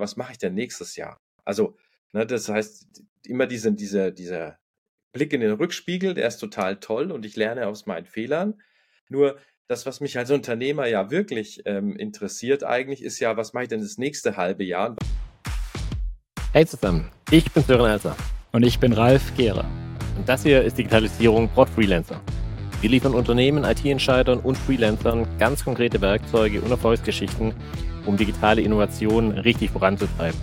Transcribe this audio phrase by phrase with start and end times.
[0.00, 1.16] was mache ich denn nächstes Jahr?
[1.44, 1.76] Also,
[2.12, 4.58] ne, das heißt, immer diese, diese, dieser
[5.12, 8.60] Blick in den Rückspiegel, der ist total toll und ich lerne aus meinen Fehlern.
[9.08, 9.38] Nur
[9.68, 13.68] das, was mich als Unternehmer ja wirklich ähm, interessiert eigentlich, ist ja, was mache ich
[13.68, 14.96] denn das nächste halbe Jahr?
[16.52, 18.16] Hey zusammen, ich bin Sören Elser.
[18.52, 19.66] Und ich bin Ralf Gehrer.
[20.16, 22.20] Und das hier ist Digitalisierung Brot Freelancer.
[22.80, 27.54] Wir liefern Unternehmen, IT-Entscheidern und Freelancern ganz konkrete Werkzeuge und Erfolgsgeschichten,
[28.06, 30.38] um digitale Innovationen richtig voranzutreiben.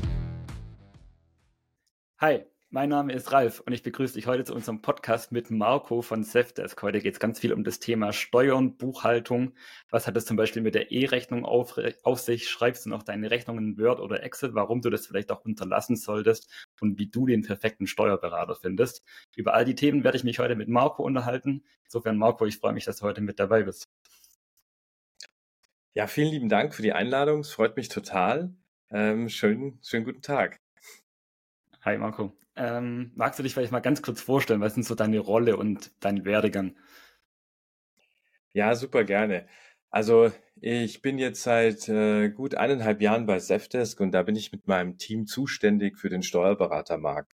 [2.20, 2.46] Hi,
[2.76, 6.24] mein Name ist Ralf und ich begrüße dich heute zu unserem Podcast mit Marco von
[6.24, 6.82] Safdesk.
[6.82, 9.54] Heute geht es ganz viel um das Thema Steuern, Buchhaltung.
[9.92, 12.50] Was hat es zum Beispiel mit der E-Rechnung auf, auf, sich?
[12.50, 14.56] Schreibst du noch deine Rechnungen in Word oder Excel?
[14.56, 16.50] Warum du das vielleicht auch unterlassen solltest
[16.82, 19.04] und wie du den perfekten Steuerberater findest?
[19.36, 21.64] Über all die Themen werde ich mich heute mit Marco unterhalten.
[21.84, 23.88] Insofern, Marco, ich freue mich, dass du heute mit dabei bist.
[25.96, 27.42] Ja, vielen lieben Dank für die Einladung.
[27.42, 28.52] Es freut mich total.
[28.90, 30.60] Ähm, schönen, schönen guten Tag.
[31.82, 32.34] Hi Marco.
[32.56, 34.60] Ähm, magst du dich vielleicht mal ganz kurz vorstellen?
[34.60, 36.76] Was sind so deine Rolle und dein Werdegang?
[38.54, 39.48] Ja, super gerne.
[39.92, 44.52] Also ich bin jetzt seit äh, gut eineinhalb Jahren bei Zefdesk und da bin ich
[44.52, 47.32] mit meinem Team zuständig für den Steuerberatermarkt.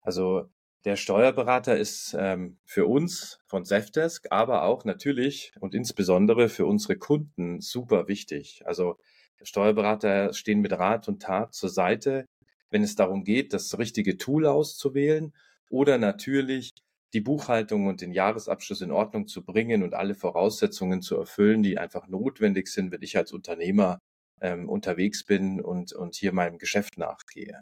[0.00, 0.50] Also
[0.84, 6.96] der Steuerberater ist ähm, für uns von Zefdesk, aber auch natürlich und insbesondere für unsere
[6.96, 8.62] Kunden super wichtig.
[8.66, 8.98] Also
[9.42, 12.26] Steuerberater stehen mit Rat und Tat zur Seite,
[12.70, 15.32] wenn es darum geht, das richtige Tool auszuwählen
[15.70, 16.74] oder natürlich
[17.14, 21.78] die Buchhaltung und den Jahresabschluss in Ordnung zu bringen und alle Voraussetzungen zu erfüllen, die
[21.78, 24.00] einfach notwendig sind, wenn ich als Unternehmer
[24.40, 27.60] ähm, unterwegs bin und, und hier meinem Geschäft nachgehe.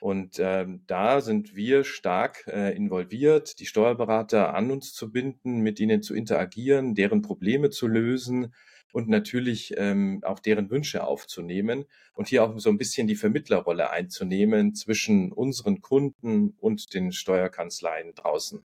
[0.00, 5.80] Und ähm, da sind wir stark äh, involviert, die Steuerberater an uns zu binden, mit
[5.80, 8.54] ihnen zu interagieren, deren Probleme zu lösen
[8.92, 13.90] und natürlich ähm, auch deren Wünsche aufzunehmen und hier auch so ein bisschen die Vermittlerrolle
[13.90, 18.64] einzunehmen zwischen unseren Kunden und den Steuerkanzleien draußen.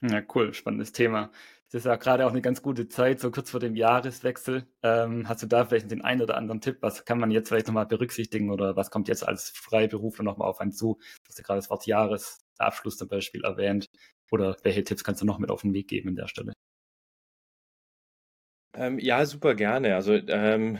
[0.00, 1.32] Ja, cool, spannendes Thema.
[1.70, 4.66] Das ist ja gerade auch eine ganz gute Zeit, so kurz vor dem Jahreswechsel.
[4.82, 6.78] Ähm, hast du da vielleicht den einen oder anderen Tipp?
[6.80, 10.60] Was kann man jetzt vielleicht nochmal berücksichtigen oder was kommt jetzt als Freiberufler nochmal auf
[10.60, 10.98] einen zu?
[10.98, 13.90] Du hast ja gerade das Wort Jahresabschluss zum Beispiel erwähnt.
[14.30, 16.54] Oder welche Tipps kannst du noch mit auf den Weg geben an der Stelle?
[18.74, 19.94] Ähm, ja, super gerne.
[19.94, 20.78] Also ähm,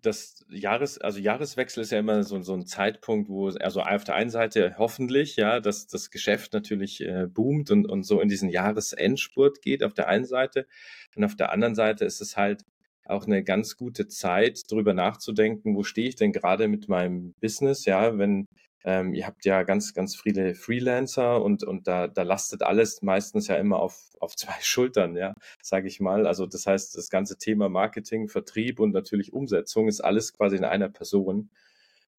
[0.00, 4.14] das Jahres, also Jahreswechsel ist ja immer so, so ein Zeitpunkt, wo also auf der
[4.14, 8.48] einen Seite hoffentlich, ja, dass das Geschäft natürlich äh, boomt und, und so in diesen
[8.48, 10.66] Jahresendspurt geht auf der einen Seite.
[11.14, 12.62] Und auf der anderen Seite ist es halt
[13.04, 17.84] auch eine ganz gute Zeit, darüber nachzudenken, wo stehe ich denn gerade mit meinem Business,
[17.84, 18.48] ja, wenn
[18.86, 23.48] ähm, ihr habt ja ganz, ganz viele Freelancer und, und da, da lastet alles meistens
[23.48, 26.26] ja immer auf, auf zwei Schultern, ja, sage ich mal.
[26.26, 30.64] Also das heißt, das ganze Thema Marketing, Vertrieb und natürlich Umsetzung ist alles quasi in
[30.64, 31.50] einer Person.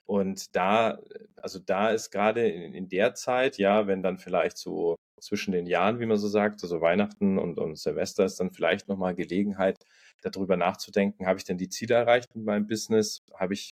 [0.06, 1.00] Und da,
[1.38, 5.68] also da ist gerade in, in der Zeit, ja, wenn dann vielleicht so zwischen den
[5.68, 9.78] Jahren, wie man so sagt, also Weihnachten und, und Silvester ist dann vielleicht nochmal Gelegenheit,
[10.22, 13.24] darüber nachzudenken, habe ich denn die Ziele erreicht mit meinem Business?
[13.36, 13.72] Habe ich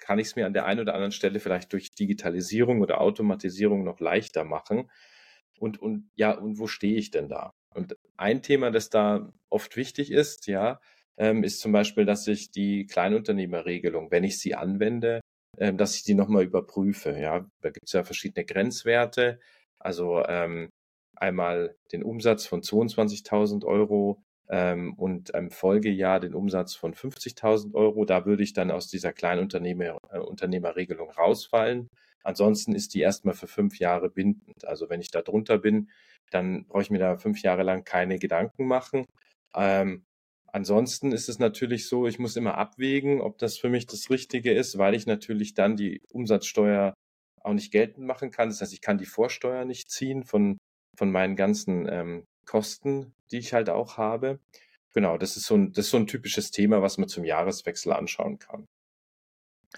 [0.00, 3.84] kann ich es mir an der einen oder anderen Stelle vielleicht durch Digitalisierung oder Automatisierung
[3.84, 4.90] noch leichter machen.
[5.58, 7.52] Und, und ja, und wo stehe ich denn da?
[7.74, 10.80] Und ein Thema, das da oft wichtig ist, ja,
[11.16, 15.20] ähm, ist zum Beispiel, dass ich die Kleinunternehmerregelung, wenn ich sie anwende,
[15.58, 17.16] ähm, dass ich die nochmal überprüfe.
[17.18, 19.40] Ja, da gibt es ja verschiedene Grenzwerte.
[19.78, 20.70] Also ähm,
[21.16, 24.22] einmal den Umsatz von 22.000 Euro,
[24.54, 28.04] ähm, und im Folgejahr den Umsatz von 50.000 Euro.
[28.04, 31.88] Da würde ich dann aus dieser Kleinunternehmerregelung äh, rausfallen.
[32.22, 34.64] Ansonsten ist die erstmal für fünf Jahre bindend.
[34.64, 35.90] Also wenn ich da drunter bin,
[36.30, 39.06] dann brauche ich mir da fünf Jahre lang keine Gedanken machen.
[39.56, 40.04] Ähm,
[40.46, 44.52] ansonsten ist es natürlich so, ich muss immer abwägen, ob das für mich das Richtige
[44.52, 46.94] ist, weil ich natürlich dann die Umsatzsteuer
[47.40, 48.50] auch nicht geltend machen kann.
[48.50, 50.58] Das heißt, ich kann die Vorsteuer nicht ziehen von,
[50.96, 54.40] von meinen ganzen ähm, Kosten, die ich halt auch habe.
[54.92, 57.92] Genau, das ist so ein, das ist so ein typisches Thema, was man zum Jahreswechsel
[57.92, 58.66] anschauen kann.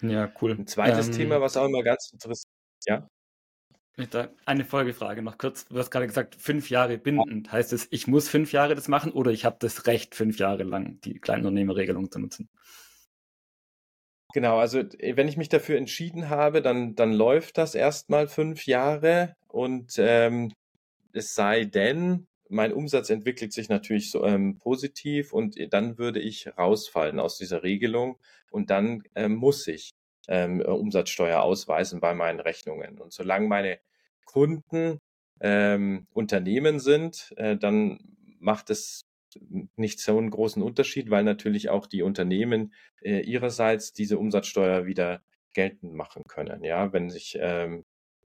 [0.02, 0.52] Ja, cool.
[0.52, 2.52] Ein zweites ähm, Thema, was auch immer ganz interessant
[2.84, 3.08] ist, ja.
[4.44, 5.64] Eine Folgefrage noch kurz.
[5.68, 7.50] Du hast gerade gesagt, fünf Jahre bindend.
[7.50, 10.64] Heißt es, ich muss fünf Jahre das machen oder ich habe das Recht, fünf Jahre
[10.64, 12.50] lang die Kleinunternehmerregelung zu nutzen?
[14.34, 18.66] Genau, also äh, wenn ich mich dafür entschieden habe, dann, dann läuft das erstmal fünf
[18.66, 20.52] Jahre und ähm,
[21.12, 26.48] es sei denn, mein Umsatz entwickelt sich natürlich so ähm, positiv und dann würde ich
[26.56, 28.18] rausfallen aus dieser Regelung
[28.50, 29.90] und dann ähm, muss ich
[30.28, 32.98] ähm, Umsatzsteuer ausweisen bei meinen Rechnungen.
[32.98, 33.78] Und solange meine
[34.24, 34.98] Kunden
[35.40, 37.98] ähm, Unternehmen sind, äh, dann
[38.38, 39.02] macht es
[39.76, 42.72] nicht so einen großen Unterschied, weil natürlich auch die Unternehmen
[43.02, 45.22] äh, ihrerseits diese Umsatzsteuer wieder
[45.52, 46.64] geltend machen können.
[46.64, 47.84] Ja, wenn ich ähm,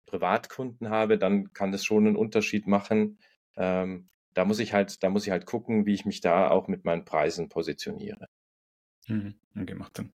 [0.06, 3.18] Privatkunden habe, dann kann das schon einen Unterschied machen.
[3.58, 6.68] Ähm, da muss ich halt, da muss ich halt gucken, wie ich mich da auch
[6.68, 8.28] mit meinen Preisen positioniere.
[9.08, 9.36] Mhm.
[9.56, 10.12] Okay, macht Sinn.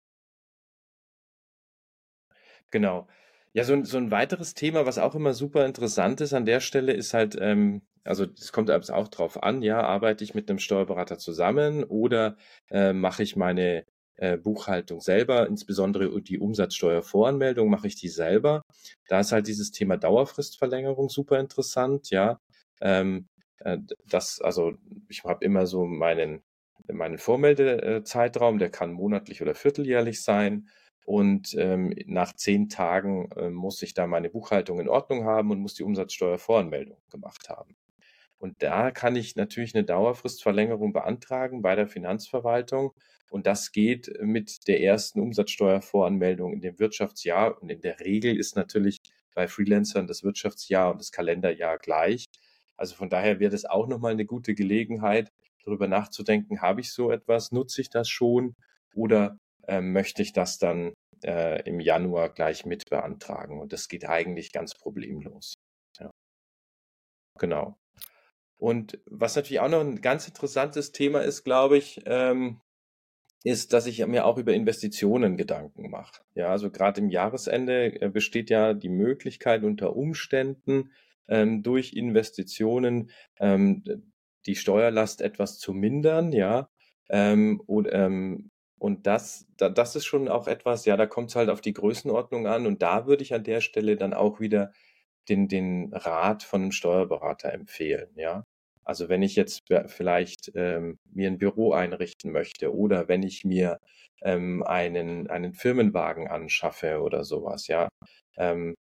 [2.72, 3.08] Genau.
[3.54, 6.60] Ja, so ein, so ein weiteres Thema, was auch immer super interessant ist an der
[6.60, 10.60] Stelle, ist halt, ähm, also es kommt auch drauf an, ja, arbeite ich mit einem
[10.60, 12.36] Steuerberater zusammen oder
[12.70, 13.86] äh, mache ich meine
[14.18, 18.62] äh, Buchhaltung selber, insbesondere die Umsatzsteuervoranmeldung mache ich die selber.
[19.08, 22.40] Da ist halt dieses Thema Dauerfristverlängerung super interessant, ja.
[22.82, 23.28] Ähm,
[23.60, 24.74] äh, das, also
[25.10, 26.44] ich habe immer so meinen,
[26.88, 30.70] meinen Vormeldezeitraum, der kann monatlich oder vierteljährlich sein.
[31.06, 35.60] Und ähm, nach zehn Tagen äh, muss ich da meine Buchhaltung in Ordnung haben und
[35.60, 37.76] muss die Umsatzsteuervoranmeldung gemacht haben.
[38.38, 42.92] Und da kann ich natürlich eine Dauerfristverlängerung beantragen bei der Finanzverwaltung.
[43.30, 47.62] Und das geht mit der ersten Umsatzsteuervoranmeldung in dem Wirtschaftsjahr.
[47.62, 48.98] Und in der Regel ist natürlich
[49.34, 52.26] bei Freelancern das Wirtschaftsjahr und das Kalenderjahr gleich.
[52.78, 55.32] Also von daher wäre das auch nochmal eine gute Gelegenheit,
[55.66, 58.56] darüber nachzudenken, habe ich so etwas, nutze ich das schon
[58.94, 59.38] oder
[59.68, 60.94] äh, möchte ich das dann
[61.24, 63.60] äh, im Januar gleich mit beantragen.
[63.60, 65.56] Und das geht eigentlich ganz problemlos.
[66.00, 66.12] Ja.
[67.40, 67.78] Genau.
[68.58, 72.62] Und was natürlich auch noch ein ganz interessantes Thema ist, glaube ich, ähm,
[73.44, 76.24] ist, dass ich mir auch über Investitionen Gedanken mache.
[76.34, 80.92] Ja, also gerade im Jahresende äh, besteht ja die Möglichkeit unter Umständen
[81.28, 83.84] ähm, durch Investitionen ähm,
[84.46, 86.70] die Steuerlast etwas zu mindern, ja.
[87.10, 91.36] Ähm, und, ähm, und das, da, das ist schon auch etwas, ja, da kommt es
[91.36, 92.66] halt auf die Größenordnung an.
[92.68, 94.72] Und da würde ich an der Stelle dann auch wieder
[95.30, 98.44] den, den Rat von einem Steuerberater empfehlen, ja.
[98.84, 103.80] Also wenn ich jetzt vielleicht ähm, mir ein Büro einrichten möchte oder wenn ich mir
[104.22, 107.90] ähm, einen, einen Firmenwagen anschaffe oder sowas, ja.
[108.38, 108.76] Ähm,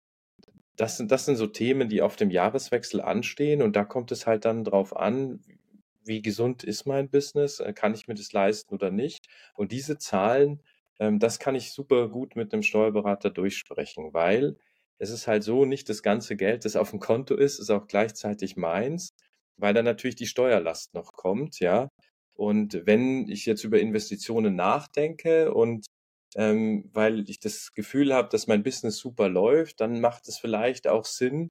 [0.78, 4.28] das, sind, das sind so Themen, die auf dem Jahreswechsel anstehen und da kommt es
[4.28, 5.42] halt dann drauf an,
[6.04, 9.28] wie gesund ist mein Business, äh, kann ich mir das leisten oder nicht.
[9.56, 10.62] Und diese Zahlen,
[11.00, 14.58] ähm, das kann ich super gut mit einem Steuerberater durchsprechen, weil
[14.98, 17.88] es ist halt so, nicht das ganze Geld, das auf dem Konto ist, ist auch
[17.88, 19.14] gleichzeitig meins,
[19.58, 21.90] weil dann natürlich die Steuerlast noch kommt, ja.
[22.34, 25.86] Und wenn ich jetzt über Investitionen nachdenke und
[26.36, 30.88] ähm, weil ich das Gefühl habe, dass mein Business super läuft, dann macht es vielleicht
[30.88, 31.50] auch Sinn,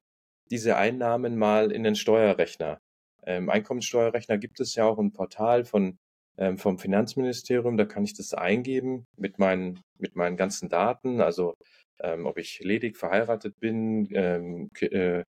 [0.51, 2.79] diese Einnahmen mal in den Steuerrechner
[3.25, 5.97] ähm, Einkommenssteuerrechner gibt es ja auch ein Portal von,
[6.37, 11.55] ähm, vom Finanzministerium, da kann ich das eingeben mit meinen, mit meinen ganzen Daten, also
[11.99, 15.23] ähm, ob ich ledig verheiratet bin, ähm, äh,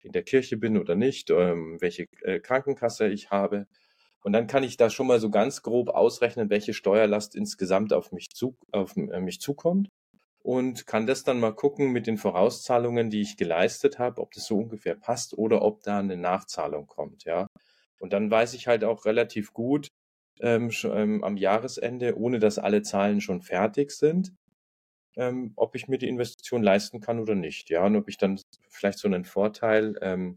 [0.00, 3.66] in der Kirche bin oder nicht, ähm, welche äh, Krankenkasse ich habe.
[4.26, 8.10] Und dann kann ich da schon mal so ganz grob ausrechnen, welche Steuerlast insgesamt auf
[8.10, 9.88] mich, zu, auf äh, mich zukommt
[10.42, 14.46] und kann das dann mal gucken mit den Vorauszahlungen, die ich geleistet habe, ob das
[14.46, 17.46] so ungefähr passt oder ob da eine Nachzahlung kommt, ja.
[18.00, 19.90] Und dann weiß ich halt auch relativ gut
[20.40, 24.32] ähm, ähm, am Jahresende, ohne dass alle Zahlen schon fertig sind,
[25.16, 27.86] ähm, ob ich mir die Investition leisten kann oder nicht, ja.
[27.86, 28.40] Und ob ich dann
[28.70, 30.36] vielleicht so einen Vorteil, ähm,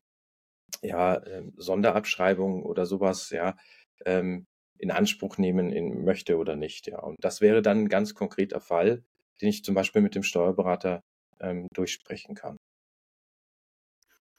[0.82, 3.56] ja, ähm, Sonderabschreibung oder sowas, ja,
[4.06, 4.46] ähm,
[4.78, 7.00] in Anspruch nehmen in, möchte oder nicht, ja.
[7.00, 9.04] Und das wäre dann ein ganz konkreter Fall,
[9.42, 11.02] den ich zum Beispiel mit dem Steuerberater
[11.40, 12.58] ähm, durchsprechen kann.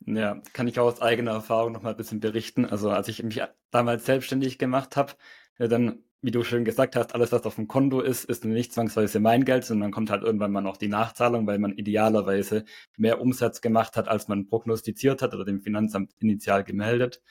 [0.06, 2.64] Ja, kann ich auch aus eigener Erfahrung noch mal ein bisschen berichten.
[2.64, 5.12] Also als ich mich damals selbstständig gemacht habe,
[5.58, 9.20] dann, wie du schön gesagt hast, alles, was auf dem Konto ist, ist nicht zwangsweise
[9.20, 12.64] mein Geld, sondern kommt halt irgendwann mal noch die Nachzahlung, weil man idealerweise
[12.96, 17.22] mehr Umsatz gemacht hat, als man prognostiziert hat oder dem Finanzamt initial gemeldet.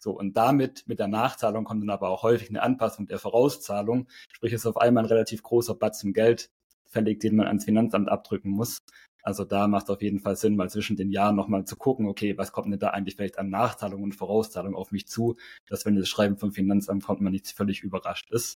[0.00, 4.08] So, und damit, mit der Nachzahlung kommt dann aber auch häufig eine Anpassung der Vorauszahlung.
[4.32, 6.50] Sprich, es ist auf einmal ein relativ großer Batzen Geld,
[6.86, 8.78] fällig, den man ans Finanzamt abdrücken muss.
[9.22, 12.06] Also da macht es auf jeden Fall Sinn, mal zwischen den Jahren nochmal zu gucken,
[12.06, 15.36] okay, was kommt denn da eigentlich vielleicht an Nachzahlungen und Vorauszahlungen auf mich zu,
[15.68, 18.58] dass wenn das Schreiben vom Finanzamt kommt, man nicht völlig überrascht ist.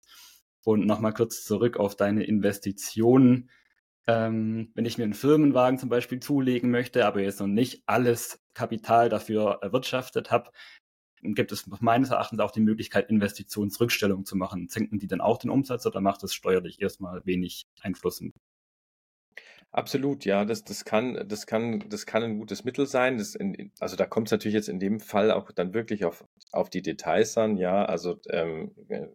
[0.65, 3.49] Und nochmal kurz zurück auf deine Investitionen.
[4.07, 8.41] Ähm, wenn ich mir einen Firmenwagen zum Beispiel zulegen möchte, aber jetzt noch nicht alles
[8.55, 10.51] Kapital dafür erwirtschaftet habe,
[11.23, 14.69] gibt es meines Erachtens auch die Möglichkeit, Investitionsrückstellungen zu machen.
[14.69, 18.23] Senken die dann auch den Umsatz oder macht das steuerlich erstmal wenig Einfluss?
[19.71, 23.19] Absolut, ja, das, das kann, das kann, das kann ein gutes Mittel sein.
[23.19, 26.25] Das in, also da kommt es natürlich jetzt in dem Fall auch dann wirklich auf,
[26.53, 27.85] auf die Details an, ja.
[27.85, 29.09] Also ähm, äh,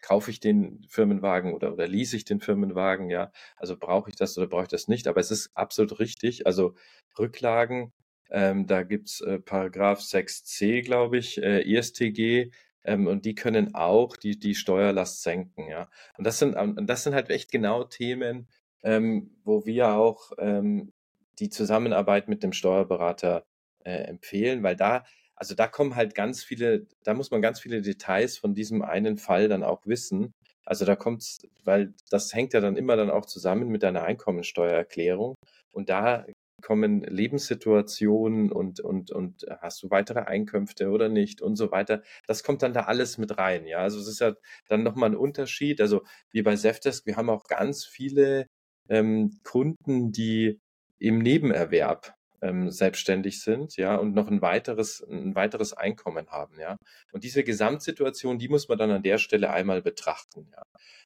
[0.00, 3.32] kaufe ich den Firmenwagen oder, oder lease ich den Firmenwagen, ja.
[3.56, 5.08] Also brauche ich das oder brauche ich das nicht.
[5.08, 6.46] Aber es ist absolut richtig.
[6.46, 6.74] Also
[7.18, 7.92] Rücklagen
[8.30, 12.50] ähm, da gibt's äh, Paragraph 6c, glaube ich, äh, ESTG.
[12.84, 15.90] ähm, und die können auch die, die Steuerlast senken, ja.
[16.16, 16.56] Und das sind,
[16.88, 18.48] das sind halt echt genau Themen,
[18.82, 20.92] ähm, wo wir auch ähm,
[21.38, 23.44] die Zusammenarbeit mit dem Steuerberater
[23.84, 27.82] äh, empfehlen, weil da, also da kommen halt ganz viele, da muss man ganz viele
[27.82, 30.32] Details von diesem einen Fall dann auch wissen.
[30.64, 35.34] Also da kommt's, weil das hängt ja dann immer dann auch zusammen mit deiner Einkommensteuererklärung.
[35.72, 36.26] Und da
[36.60, 42.02] kommen Lebenssituationen und, und, und hast du weitere Einkünfte oder nicht und so weiter.
[42.26, 43.66] Das kommt dann da alles mit rein.
[43.66, 44.34] Ja, also es ist ja
[44.68, 45.80] dann nochmal ein Unterschied.
[45.80, 48.46] Also wie bei Zefdesk, wir haben auch ganz viele
[48.88, 50.58] ähm, Kunden, die
[50.98, 56.76] im Nebenerwerb ähm, selbstständig sind, ja, und noch ein weiteres, ein weiteres Einkommen haben, ja.
[57.12, 60.62] Und diese Gesamtsituation, die muss man dann an der Stelle einmal betrachten, ja.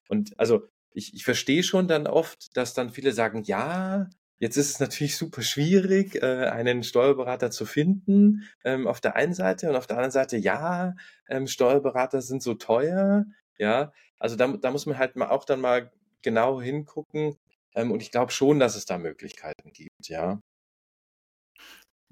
[0.09, 4.09] Und also ich, ich verstehe schon dann oft, dass dann viele sagen, ja,
[4.45, 8.47] Jetzt ist es natürlich super schwierig, äh, einen Steuerberater zu finden.
[8.63, 10.97] Ähm, auf der einen Seite und auf der anderen Seite, ja,
[11.31, 13.25] ähm, Steuerberater sind so teuer.
[13.57, 17.39] Ja, also da, da muss man halt mal auch dann mal genau hingucken.
[17.75, 20.39] Ähm, und ich glaube schon, dass es da Möglichkeiten gibt, ja.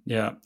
[0.06, 0.40] Ja,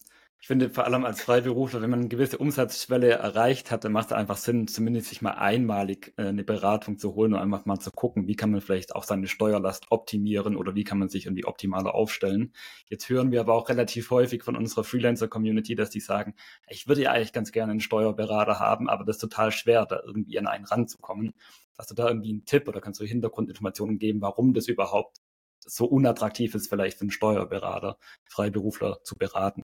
[0.47, 4.07] ich finde vor allem als Freiberufler, wenn man eine gewisse Umsatzschwelle erreicht hat, dann macht
[4.07, 7.81] es einfach Sinn, zumindest sich mal einmalig äh, eine Beratung zu holen und einfach mal
[7.81, 11.26] zu gucken, wie kann man vielleicht auch seine Steuerlast optimieren oder wie kann man sich
[11.26, 12.53] irgendwie optimaler aufstellen.
[12.88, 16.37] Jetzt hören wir aber auch relativ häufig von unserer Freelancer-Community, dass die sagen,
[16.69, 20.00] ich würde ja eigentlich ganz gerne einen Steuerberater haben, aber das ist total schwer, da
[20.07, 21.35] irgendwie an einen ranzukommen.
[21.76, 25.17] Hast du da irgendwie einen Tipp oder kannst du Hintergrundinformationen geben, warum das überhaupt
[25.59, 29.62] so unattraktiv ist, vielleicht für einen Steuerberater, Freiberufler zu beraten?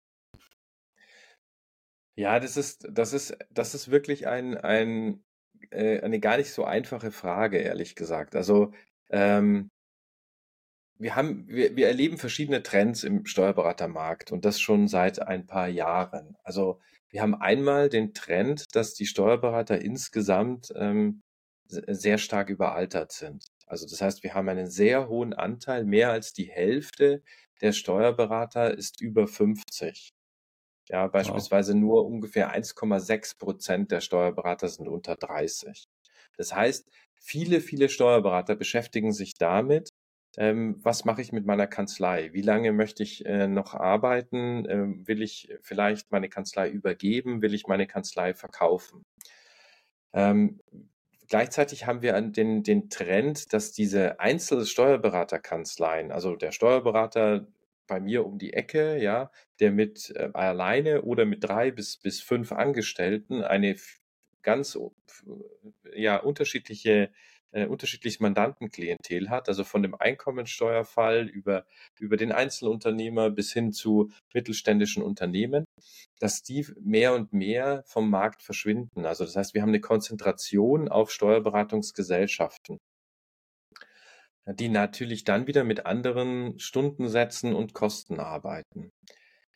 [2.17, 5.25] Ja, das ist, das ist, das ist wirklich ein, ein,
[5.71, 8.37] äh, eine gar nicht so einfache Frage, ehrlich gesagt.
[8.37, 8.73] Also
[9.11, 9.71] ähm,
[10.99, 15.69] wir haben, wir, wir erleben verschiedene Trends im Steuerberatermarkt und das schon seit ein paar
[15.69, 16.37] Jahren.
[16.45, 21.23] Also wir haben einmal den Trend, dass die Steuerberater insgesamt ähm,
[21.67, 23.45] sehr stark überaltert sind.
[23.67, 27.23] Also das heißt, wir haben einen sehr hohen Anteil, mehr als die Hälfte
[27.61, 30.13] der Steuerberater ist über 50.
[30.89, 31.81] Ja, beispielsweise wow.
[31.81, 35.85] nur ungefähr 1,6 Prozent der Steuerberater sind unter 30.
[36.37, 39.91] Das heißt, viele, viele Steuerberater beschäftigen sich damit,
[40.37, 42.33] ähm, was mache ich mit meiner Kanzlei?
[42.33, 44.67] Wie lange möchte ich äh, noch arbeiten?
[44.69, 47.41] Ähm, will ich vielleicht meine Kanzlei übergeben?
[47.41, 49.05] Will ich meine Kanzlei verkaufen?
[50.13, 50.61] Ähm,
[51.29, 57.47] gleichzeitig haben wir den, den Trend, dass diese Einzelsteuerberaterkanzleien, also der Steuerberater
[57.87, 62.21] bei mir um die Ecke, ja, der mit äh, alleine oder mit drei bis, bis
[62.21, 63.77] fünf Angestellten eine
[64.43, 64.79] ganz
[65.95, 67.11] ja, unterschiedliche
[67.55, 71.65] äh, unterschiedliches Mandantenklientel hat, also von dem Einkommensteuerfall über,
[71.99, 75.65] über den Einzelunternehmer bis hin zu mittelständischen Unternehmen,
[76.19, 79.07] dass die mehr und mehr vom Markt verschwinden.
[79.07, 82.79] Also das heißt, wir haben eine Konzentration auf Steuerberatungsgesellschaften
[84.47, 88.91] die natürlich dann wieder mit anderen Stundensätzen und Kosten arbeiten.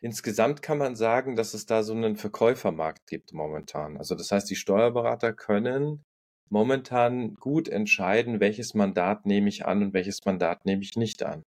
[0.01, 3.97] Insgesamt kann man sagen, dass es da so einen Verkäufermarkt gibt momentan.
[3.97, 6.03] Also das heißt, die Steuerberater können
[6.49, 11.43] momentan gut entscheiden, welches Mandat nehme ich an und welches Mandat nehme ich nicht an.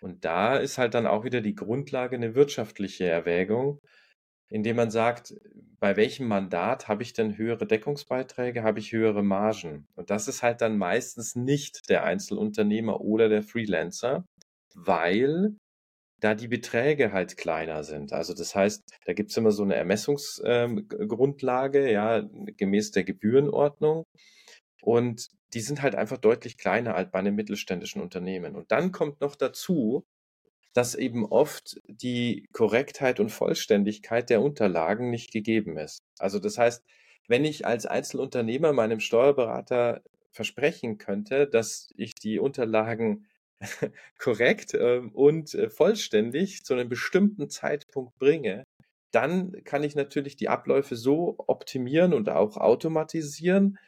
[0.00, 3.80] Und da ist halt dann auch wieder die Grundlage eine wirtschaftliche Erwägung,
[4.48, 5.34] indem man sagt,
[5.80, 9.86] bei welchem Mandat habe ich denn höhere Deckungsbeiträge, habe ich höhere Margen?
[9.96, 14.24] Und das ist halt dann meistens nicht der Einzelunternehmer oder der Freelancer,
[14.74, 15.56] weil
[16.20, 18.12] da die Beträge halt kleiner sind.
[18.12, 24.04] Also das heißt, da gibt es immer so eine Ermessungsgrundlage, ähm, ja, gemäß der Gebührenordnung.
[24.82, 28.56] Und die sind halt einfach deutlich kleiner als bei einem mittelständischen Unternehmen.
[28.56, 30.04] Und dann kommt noch dazu,
[30.74, 36.00] dass eben oft die Korrektheit und Vollständigkeit der Unterlagen nicht gegeben ist.
[36.18, 36.84] Also das heißt,
[37.28, 40.02] wenn ich als Einzelunternehmer meinem Steuerberater
[40.32, 43.26] versprechen könnte, dass ich die Unterlagen
[44.18, 48.64] korrekt ähm, und äh, vollständig zu einem bestimmten Zeitpunkt bringe,
[49.12, 53.78] dann kann ich natürlich die Abläufe so optimieren und auch automatisieren,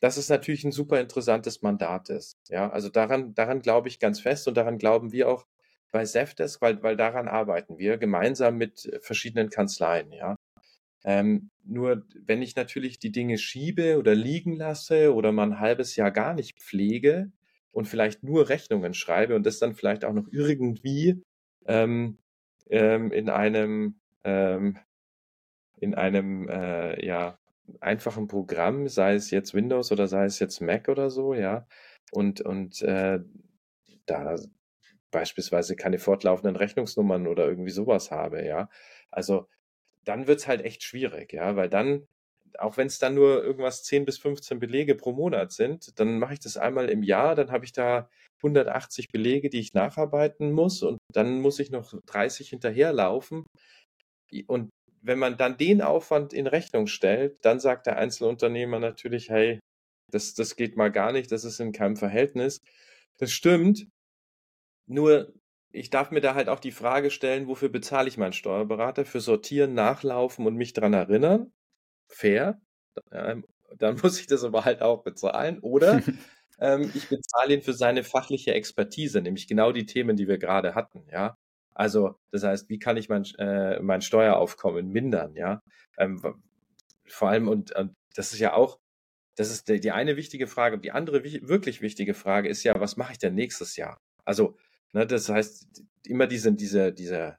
[0.00, 2.36] dass es natürlich ein super interessantes Mandat ist.
[2.48, 5.46] Ja, also daran, daran glaube ich ganz fest und daran glauben wir auch
[5.92, 10.36] bei Zefdesk, weil, weil daran arbeiten wir gemeinsam mit äh, verschiedenen Kanzleien, ja.
[11.04, 15.96] Ähm, nur wenn ich natürlich die Dinge schiebe oder liegen lasse oder mal ein halbes
[15.96, 17.32] Jahr gar nicht pflege
[17.72, 21.22] und vielleicht nur Rechnungen schreibe und das dann vielleicht auch noch irgendwie
[21.66, 22.18] ähm,
[22.70, 24.78] ähm, in einem ähm,
[25.80, 27.38] in einem äh, ja
[27.80, 31.66] einfachen Programm, sei es jetzt Windows oder sei es jetzt Mac oder so, ja,
[32.12, 33.20] und und äh,
[34.06, 34.36] da
[35.12, 38.68] beispielsweise keine fortlaufenden Rechnungsnummern oder irgendwie sowas habe, ja.
[39.10, 39.48] Also
[40.04, 42.08] dann wird's halt echt schwierig, ja, weil dann
[42.58, 46.34] auch wenn es dann nur irgendwas 10 bis 15 Belege pro Monat sind, dann mache
[46.34, 50.82] ich das einmal im Jahr, dann habe ich da 180 Belege, die ich nacharbeiten muss
[50.82, 53.44] und dann muss ich noch 30 hinterherlaufen.
[54.46, 59.58] Und wenn man dann den Aufwand in Rechnung stellt, dann sagt der Einzelunternehmer natürlich, hey,
[60.10, 62.60] das, das geht mal gar nicht, das ist in keinem Verhältnis.
[63.18, 63.86] Das stimmt.
[64.92, 65.32] Nur
[65.70, 69.06] ich darf mir da halt auch die Frage stellen, wofür bezahle ich meinen Steuerberater?
[69.06, 71.50] Für Sortieren, Nachlaufen und mich dran erinnern?
[72.08, 72.60] Fair.
[73.10, 73.46] Ähm,
[73.78, 75.60] dann muss ich das aber halt auch bezahlen.
[75.60, 76.02] Oder
[76.60, 80.74] ähm, ich bezahle ihn für seine fachliche Expertise, nämlich genau die Themen, die wir gerade
[80.74, 81.06] hatten.
[81.10, 81.38] Ja,
[81.72, 85.34] also das heißt, wie kann ich mein, äh, mein Steueraufkommen mindern?
[85.36, 85.62] Ja,
[85.96, 86.22] ähm,
[87.06, 88.78] vor allem und, und das ist ja auch
[89.36, 90.78] das ist die, die eine wichtige Frage.
[90.78, 93.98] Die andere wirklich wichtige Frage ist ja, was mache ich denn nächstes Jahr?
[94.26, 94.58] Also
[94.92, 97.38] Ne, das heißt, immer diese, diese, dieser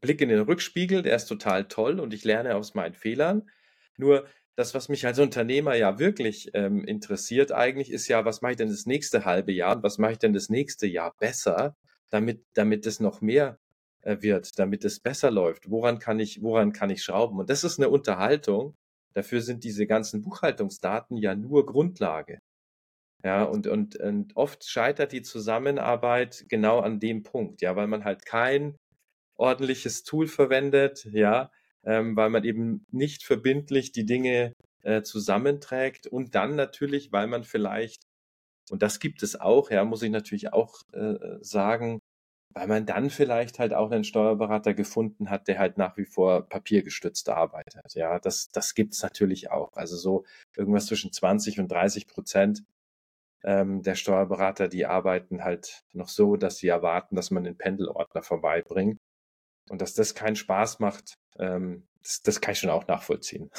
[0.00, 3.50] Blick in den Rückspiegel, der ist total toll und ich lerne aus meinen Fehlern.
[3.96, 4.26] Nur
[4.56, 8.58] das, was mich als Unternehmer ja wirklich ähm, interessiert eigentlich, ist ja, was mache ich
[8.58, 11.76] denn das nächste halbe Jahr und was mache ich denn das nächste Jahr besser,
[12.10, 13.58] damit, damit es noch mehr
[14.02, 15.70] äh, wird, damit es besser läuft.
[15.70, 17.38] Woran kann ich, woran kann ich schrauben?
[17.38, 18.76] Und das ist eine Unterhaltung.
[19.14, 22.40] Dafür sind diese ganzen Buchhaltungsdaten ja nur Grundlage.
[23.24, 28.04] Ja, und, und, und oft scheitert die Zusammenarbeit genau an dem Punkt, ja, weil man
[28.04, 28.76] halt kein
[29.36, 31.50] ordentliches Tool verwendet, ja,
[31.84, 37.44] ähm, weil man eben nicht verbindlich die Dinge äh, zusammenträgt und dann natürlich, weil man
[37.44, 38.02] vielleicht,
[38.70, 42.00] und das gibt es auch, ja, muss ich natürlich auch äh, sagen,
[42.54, 46.48] weil man dann vielleicht halt auch einen Steuerberater gefunden hat, der halt nach wie vor
[46.48, 47.94] papiergestützt arbeitet.
[47.94, 49.72] Ja, das, das gibt's natürlich auch.
[49.74, 50.24] Also so
[50.56, 52.64] irgendwas zwischen 20 und 30 Prozent
[53.44, 58.22] ähm, der Steuerberater, die arbeiten halt noch so, dass sie erwarten, dass man den Pendelordner
[58.22, 58.98] vorbeibringt.
[59.68, 63.50] Und dass das keinen Spaß macht, ähm, das, das kann ich schon auch nachvollziehen.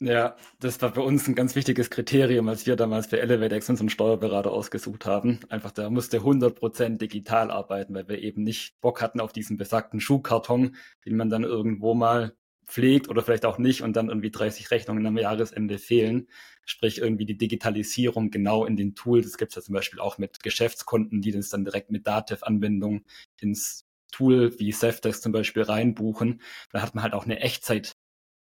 [0.00, 3.88] Ja, das war bei uns ein ganz wichtiges Kriterium, als wir damals für ElevateX unseren
[3.88, 5.38] Steuerberater ausgesucht haben.
[5.48, 10.00] Einfach, der musste 100% digital arbeiten, weil wir eben nicht Bock hatten auf diesen besagten
[10.00, 10.74] Schuhkarton,
[11.06, 15.06] den man dann irgendwo mal pflegt oder vielleicht auch nicht und dann irgendwie 30 Rechnungen
[15.06, 16.28] am Jahresende fehlen.
[16.64, 19.26] Sprich irgendwie die Digitalisierung genau in den Tools.
[19.26, 23.04] Das gibt es ja zum Beispiel auch mit Geschäftskonten, die das dann direkt mit Datev-Anbindung
[23.40, 26.40] ins Tool wie Safdesk zum Beispiel reinbuchen.
[26.72, 27.96] Da hat man halt auch eine Echtzeit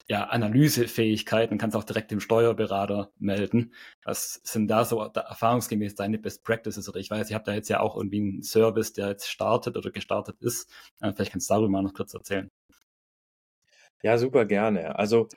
[0.07, 3.73] ja, Analysefähigkeit und kann es auch direkt dem Steuerberater melden.
[4.03, 6.89] Was sind da so da erfahrungsgemäß deine Best Practices?
[6.89, 9.77] Oder ich weiß, ihr habt da jetzt ja auch irgendwie einen Service, der jetzt startet
[9.77, 10.69] oder gestartet ist.
[10.99, 12.49] Äh, vielleicht kannst du darüber mal noch kurz erzählen.
[14.03, 14.97] Ja, super gerne.
[14.97, 15.27] Also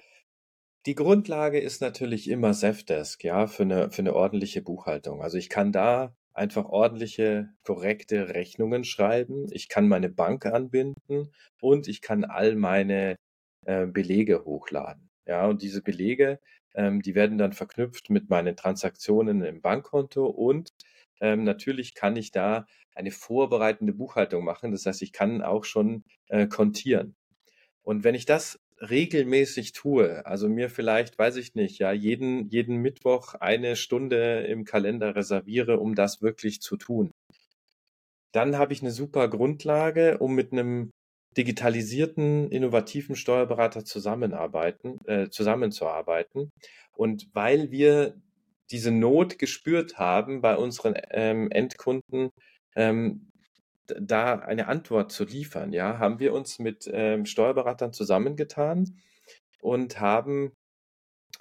[0.86, 5.22] die Grundlage ist natürlich immer Zefdesk, ja, für eine, für eine ordentliche Buchhaltung.
[5.22, 9.46] Also ich kann da einfach ordentliche, korrekte Rechnungen schreiben.
[9.52, 13.16] Ich kann meine Bank anbinden und ich kann all meine
[13.66, 15.10] äh, Belege hochladen.
[15.26, 16.40] Ja, und diese Belege,
[16.74, 20.70] ähm, die werden dann verknüpft mit meinen Transaktionen im Bankkonto und
[21.20, 24.72] ähm, natürlich kann ich da eine vorbereitende Buchhaltung machen.
[24.72, 27.16] Das heißt, ich kann auch schon äh, kontieren.
[27.84, 32.78] Und wenn ich das regelmäßig tue, also mir vielleicht, weiß ich nicht, ja, jeden, jeden
[32.78, 37.10] Mittwoch eine Stunde im Kalender reserviere, um das wirklich zu tun,
[38.32, 40.90] dann habe ich eine super Grundlage, um mit einem
[41.36, 46.50] digitalisierten, innovativen Steuerberater zusammenarbeiten, äh, zusammenzuarbeiten.
[46.92, 48.16] Und weil wir
[48.70, 52.30] diese Not gespürt haben bei unseren ähm, Endkunden,
[52.76, 53.30] ähm,
[54.00, 59.00] da eine Antwort zu liefern, ja, haben wir uns mit ähm, Steuerberatern zusammengetan
[59.60, 60.52] und haben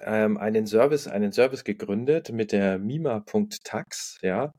[0.00, 4.52] ähm, einen Service, einen Service gegründet mit der Mima.tax, ja.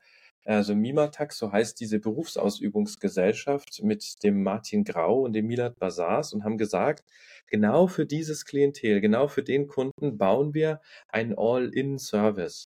[0.44, 6.44] Also Mima.tax, so heißt diese Berufsausübungsgesellschaft mit dem Martin Grau und dem Milad Basars und
[6.44, 7.04] haben gesagt,
[7.48, 12.66] genau für dieses Klientel, genau für den Kunden bauen wir einen All-in-Service.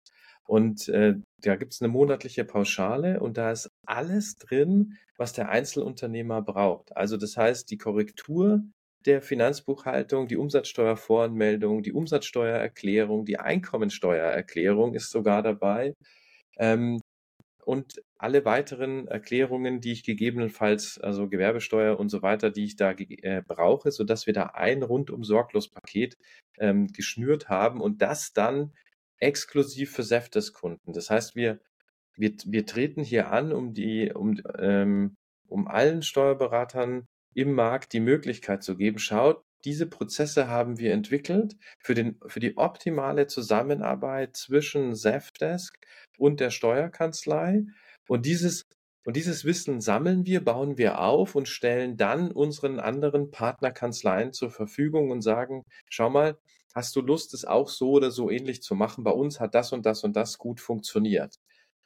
[0.45, 5.49] Und äh, da gibt es eine monatliche Pauschale und da ist alles drin, was der
[5.49, 6.95] Einzelunternehmer braucht.
[6.95, 8.63] Also das heißt, die Korrektur
[9.05, 15.93] der Finanzbuchhaltung, die Umsatzsteuervoranmeldung, die Umsatzsteuererklärung, die Einkommensteuererklärung ist sogar dabei.
[16.57, 17.01] Ähm,
[17.65, 22.91] und alle weiteren Erklärungen, die ich gegebenenfalls, also Gewerbesteuer und so weiter, die ich da
[22.91, 26.17] äh, brauche, sodass wir da ein rundum sorglos Paket
[26.59, 28.73] ähm, geschnürt haben und das dann
[29.23, 30.93] exklusiv für Seftes-Kunden.
[30.93, 31.59] Das heißt, wir,
[32.15, 35.15] wir, wir treten hier an, um die, um, ähm,
[35.47, 41.55] um allen Steuerberatern im Markt die Möglichkeit zu geben, schaut, diese Prozesse haben wir entwickelt
[41.79, 45.77] für, den, für die optimale Zusammenarbeit zwischen Zefdesk
[46.17, 47.63] und der Steuerkanzlei.
[48.07, 48.65] Und dieses,
[49.05, 54.51] und dieses Wissen sammeln wir, bauen wir auf und stellen dann unseren anderen Partnerkanzleien zur
[54.51, 56.37] Verfügung und sagen, schau mal,
[56.73, 59.03] hast du Lust, es auch so oder so ähnlich zu machen?
[59.03, 61.35] Bei uns hat das und das und das gut funktioniert.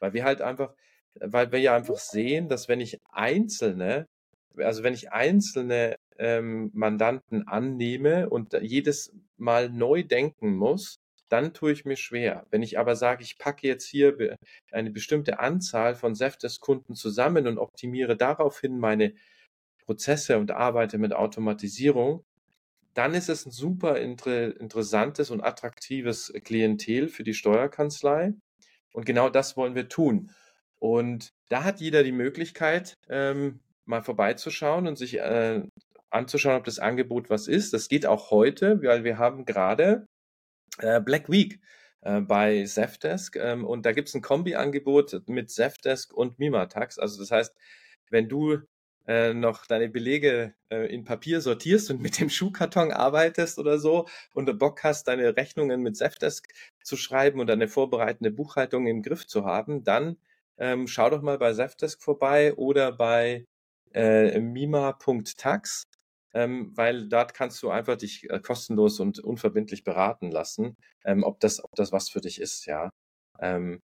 [0.00, 0.74] Weil wir halt einfach,
[1.14, 4.06] weil wir ja einfach sehen, dass wenn ich einzelne,
[4.56, 10.98] also wenn ich einzelne ähm, Mandanten annehme und jedes Mal neu denken muss,
[11.28, 12.46] dann tue ich mir schwer.
[12.50, 14.36] Wenn ich aber sage, ich packe jetzt hier
[14.72, 19.14] eine bestimmte Anzahl von Zefdesk-Kunden zusammen und optimiere daraufhin meine
[19.84, 22.24] Prozesse und arbeite mit Automatisierung,
[22.98, 28.34] dann ist es ein super inter interessantes und attraktives Klientel für die Steuerkanzlei.
[28.92, 30.32] Und genau das wollen wir tun.
[30.80, 35.62] Und da hat jeder die Möglichkeit, ähm, mal vorbeizuschauen und sich äh,
[36.10, 37.72] anzuschauen, ob das Angebot was ist.
[37.72, 40.08] Das geht auch heute, weil wir haben gerade
[40.78, 41.60] äh, Black Week
[42.00, 46.98] äh, bei Zefdesk ähm, und da gibt es ein Kombi-Angebot mit Zefdesk und Mimatax.
[46.98, 47.54] Also das heißt,
[48.10, 48.58] wenn du
[49.08, 54.06] äh, noch deine Belege äh, in Papier sortierst und mit dem Schuhkarton arbeitest oder so
[54.34, 56.48] und du Bock hast, deine Rechnungen mit Zefdesk
[56.84, 60.18] zu schreiben und eine vorbereitende Buchhaltung im Griff zu haben, dann
[60.58, 63.46] ähm, schau doch mal bei Zefdesk vorbei oder bei
[63.94, 65.84] äh, mima.tax
[66.34, 71.40] ähm, weil dort kannst du einfach dich äh, kostenlos und unverbindlich beraten lassen, ähm, ob
[71.40, 72.90] das, ob das was für dich ist, ja.
[73.40, 73.80] Ähm,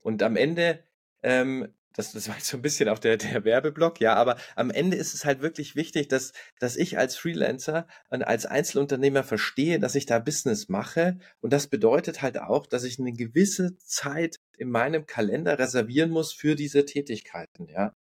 [0.00, 0.84] und am Ende,
[1.22, 4.70] ähm, das, das war jetzt so ein bisschen auch der, der Werbeblock, ja, aber am
[4.70, 9.78] Ende ist es halt wirklich wichtig, dass, dass ich als Freelancer und als Einzelunternehmer verstehe,
[9.78, 11.18] dass ich da Business mache.
[11.40, 16.32] Und das bedeutet halt auch, dass ich eine gewisse Zeit in meinem Kalender reservieren muss
[16.32, 17.94] für diese Tätigkeiten, ja.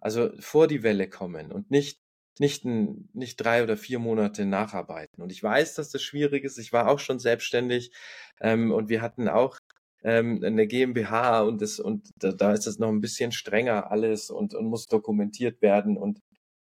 [0.00, 2.00] Also vor die Welle kommen und nicht
[2.40, 5.22] nicht, ein, nicht drei oder vier Monate nacharbeiten.
[5.22, 6.58] Und ich weiß, dass das schwierig ist.
[6.58, 7.92] Ich war auch schon selbstständig
[8.40, 9.58] ähm, und wir hatten auch
[10.08, 14.30] ähm, eine GmbH und das und da, da ist es noch ein bisschen strenger alles
[14.30, 16.20] und, und muss dokumentiert werden und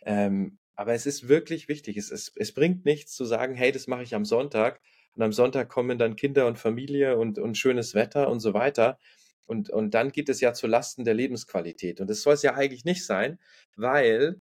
[0.06, 1.98] ähm, aber es ist wirklich wichtig.
[1.98, 4.82] Es, es, es bringt nichts zu sagen, hey, das mache ich am Sonntag
[5.15, 9.00] und am Sonntag kommen dann Kinder und Familie und, und schönes Wetter und so weiter.
[9.46, 12.02] Und, und dann geht es ja zu Lasten der Lebensqualität.
[12.02, 13.39] Und das soll es ja eigentlich nicht sein,
[13.76, 14.41] weil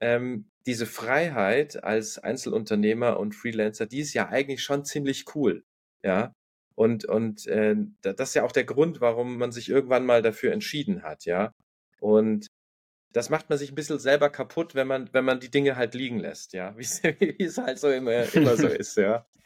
[0.00, 5.64] ähm, diese Freiheit als Einzelunternehmer und Freelancer, die ist ja eigentlich schon ziemlich cool,
[6.04, 6.34] ja.
[6.74, 10.52] Und, und äh, das ist ja auch der Grund, warum man sich irgendwann mal dafür
[10.52, 11.52] entschieden hat, ja.
[12.00, 12.46] Und
[13.12, 15.94] das macht man sich ein bisschen selber kaputt, wenn man, wenn man die Dinge halt
[15.94, 16.74] liegen lässt, ja.
[16.76, 19.26] Wie es halt so immer, immer so ist, ja.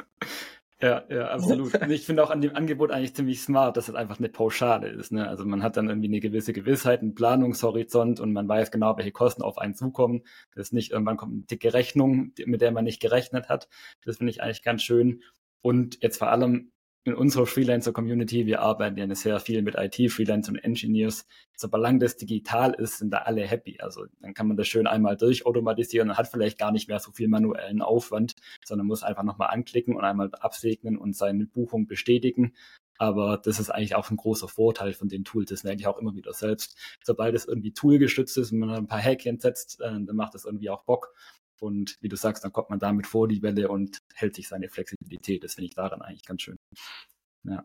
[0.81, 1.73] Ja, ja, absolut.
[1.91, 5.11] Ich finde auch an dem Angebot eigentlich ziemlich smart, dass es einfach eine Pauschale ist.
[5.11, 5.27] Ne?
[5.27, 9.13] Also man hat dann irgendwie eine gewisse Gewissheit, einen Planungshorizont und man weiß genau, welche
[9.13, 10.23] Kosten auf einen zukommen.
[10.55, 13.69] Das ist nicht, irgendwann kommt eine dicke Rechnung, mit der man nicht gerechnet hat.
[14.05, 15.23] Das finde ich eigentlich ganz schön.
[15.63, 16.73] Und jetzt vor allem
[17.07, 21.27] in unserer Freelancer-Community, wir arbeiten ja sehr viel mit IT-Freelancern und Engineers.
[21.57, 23.79] Sobald das digital ist, sind da alle happy.
[23.81, 27.13] Also dann kann man das schön einmal durchautomatisieren und hat vielleicht gar nicht mehr so
[27.13, 32.55] viel manuellen Aufwand, sondern muss einfach nochmal anklicken und einmal absegnen und seine Buchung bestätigen.
[32.99, 35.51] Aber das ist eigentlich auch ein großer Vorteil von den Tools.
[35.51, 36.77] Das merke ich auch immer wieder selbst.
[37.05, 40.45] Sobald es irgendwie toolgestützt ist und man ein paar Häkchen setzt, äh, dann macht das
[40.45, 41.15] irgendwie auch Bock.
[41.61, 44.69] Und wie du sagst, dann kommt man damit vor die Welle und hält sich seine
[44.69, 45.45] Flexibilität.
[45.45, 46.57] Das finde ich daran eigentlich ganz schön.
[47.45, 47.65] Ja.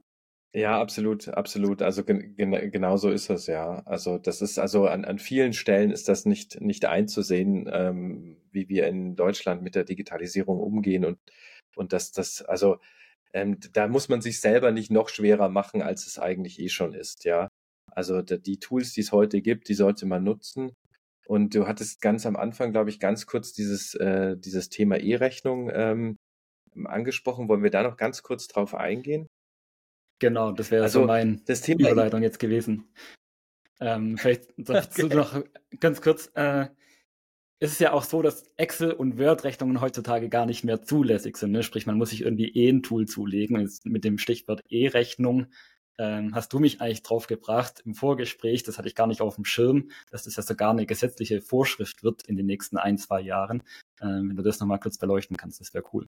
[0.54, 1.82] Ja, absolut, absolut.
[1.82, 3.84] Also gen genau so ist es ja.
[3.86, 8.68] Also das ist also an, an vielen Stellen ist das nicht nicht einzusehen, ähm, wie
[8.68, 11.20] wir in Deutschland mit der Digitalisierung umgehen und
[11.76, 12.80] und dass das also
[13.34, 16.94] ähm, da muss man sich selber nicht noch schwerer machen, als es eigentlich eh schon
[16.94, 17.24] ist.
[17.24, 17.48] Ja,
[17.92, 20.74] also die Tools, die es heute gibt, die sollte man nutzen
[21.32, 25.72] und du hattest ganz am Anfang, glaube ich, ganz kurz dieses, äh, dieses Thema E-Rechnung
[25.74, 26.18] ähm,
[26.84, 27.48] angesprochen.
[27.48, 29.30] Wollen wir da noch ganz kurz drauf eingehen?
[30.20, 32.94] Genau, das wäre also so mein das Thema Überleitung jetzt gewesen.
[33.80, 35.16] Ähm, vielleicht dazu okay.
[35.16, 35.42] noch
[35.80, 36.30] ganz kurz.
[36.34, 36.68] Äh,
[37.60, 41.52] es ist ja auch so, dass Excel- und Word-Rechnungen heutzutage gar nicht mehr zulässig sind.
[41.54, 41.64] Ne?
[41.64, 43.70] Sprich, man muss sich irgendwie eh ein Tool zulegen.
[43.86, 45.46] Mit dem Stichwort E-Rechnung
[45.98, 49.36] ähm, hast du mich eigentlich drauf gebracht im Vorgespräch, das hatte ich gar nicht auf
[49.36, 53.22] dem Schirm, dass das ja sogar eine gesetzliche Vorschrift wird in den nächsten ein, zwei
[53.22, 53.64] Jahren.
[54.02, 56.08] Ähm, wenn du das nochmal kurz beleuchten kannst, das wäre cool.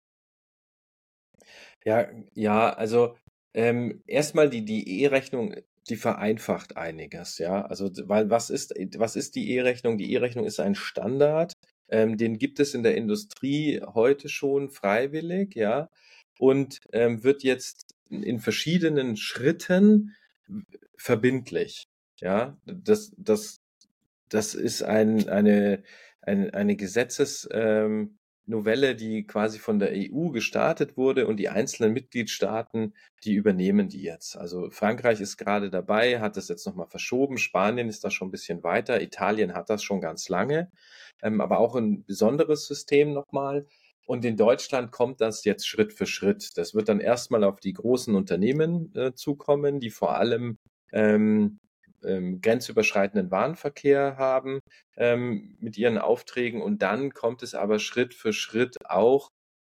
[1.84, 3.16] Ja, ja, also
[3.54, 5.54] ähm, erstmal die, die E-Rechnung,
[5.88, 7.64] die vereinfacht einiges, ja.
[7.66, 9.98] Also, weil was ist, was ist die E-Rechnung?
[9.98, 11.54] Die E-Rechnung ist ein Standard,
[11.88, 15.88] ähm, den gibt es in der Industrie heute schon freiwillig, ja,
[16.38, 20.14] und ähm, wird jetzt in verschiedenen Schritten
[20.96, 21.86] verbindlich.
[22.20, 23.60] Ja, das, das,
[24.28, 25.84] das ist ein, eine,
[26.20, 28.10] eine, eine Gesetzesnovelle,
[28.90, 32.94] ähm, die quasi von der EU gestartet wurde und die einzelnen Mitgliedstaaten,
[33.24, 34.36] die übernehmen die jetzt.
[34.36, 38.32] Also Frankreich ist gerade dabei, hat das jetzt nochmal verschoben, Spanien ist da schon ein
[38.32, 40.70] bisschen weiter, Italien hat das schon ganz lange,
[41.22, 43.66] ähm, aber auch ein besonderes System nochmal.
[44.08, 46.56] Und in Deutschland kommt das jetzt Schritt für Schritt.
[46.56, 50.56] Das wird dann erstmal auf die großen Unternehmen äh, zukommen, die vor allem
[50.92, 51.58] ähm,
[52.02, 54.60] ähm, grenzüberschreitenden Warenverkehr haben
[54.96, 56.62] ähm, mit ihren Aufträgen.
[56.62, 59.28] Und dann kommt es aber Schritt für Schritt auch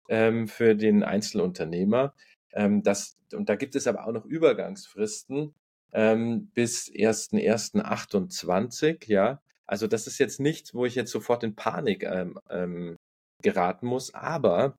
[0.07, 2.13] ähm, für den Einzelunternehmer.
[2.53, 5.55] Ähm, das, und da gibt es aber auch noch Übergangsfristen
[5.93, 9.41] ähm, bis 1.1.28, ja.
[9.65, 12.97] Also das ist jetzt nichts, wo ich jetzt sofort in Panik ähm, ähm,
[13.41, 14.77] geraten muss, aber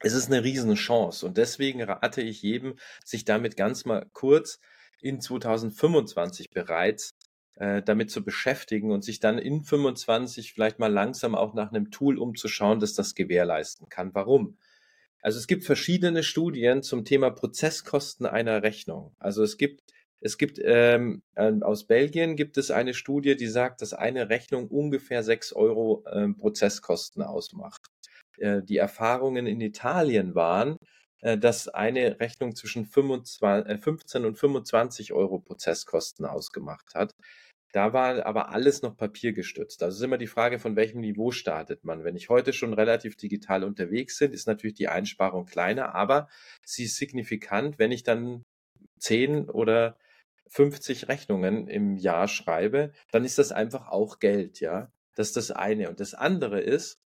[0.00, 4.60] es ist eine riesen Chance und deswegen rate ich jedem, sich damit ganz mal kurz
[5.00, 7.14] in 2025 bereits
[7.54, 11.90] äh, damit zu beschäftigen und sich dann in 25 vielleicht mal langsam auch nach einem
[11.90, 14.14] Tool umzuschauen, das das gewährleisten kann.
[14.14, 14.56] Warum?
[15.20, 19.16] Also es gibt verschiedene Studien zum Thema Prozesskosten einer Rechnung.
[19.18, 19.82] Also es gibt
[20.20, 25.22] es gibt ähm, aus Belgien gibt es eine Studie, die sagt, dass eine Rechnung ungefähr
[25.22, 27.86] sechs Euro ähm, Prozesskosten ausmacht.
[28.38, 30.76] Äh, die Erfahrungen in Italien waren,
[31.20, 37.12] äh, dass eine Rechnung zwischen 25, äh, 15 und 25 Euro Prozesskosten ausgemacht hat.
[37.72, 39.82] Da war aber alles noch papiergestützt.
[39.82, 42.02] Also ist immer die Frage, von welchem Niveau startet man.
[42.02, 46.28] Wenn ich heute schon relativ digital unterwegs bin, ist natürlich die Einsparung kleiner, aber
[46.64, 48.42] sie ist signifikant, wenn ich dann
[49.00, 49.96] 10 oder
[50.50, 54.92] 50 Rechnungen im Jahr schreibe, dann ist das einfach auch Geld, ja.
[55.14, 55.88] Das ist das eine.
[55.90, 57.00] Und das andere ist,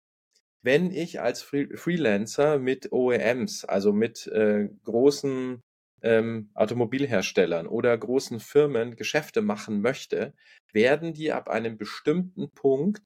[0.63, 5.63] wenn ich als Freelancer mit OEMs, also mit äh, großen
[6.03, 10.35] ähm, Automobilherstellern oder großen Firmen Geschäfte machen möchte,
[10.73, 13.03] werden die ab einem bestimmten Punkt